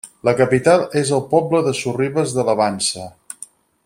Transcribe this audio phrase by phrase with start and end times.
[0.27, 3.07] La capital és el poble de Sorribes de la Vansa.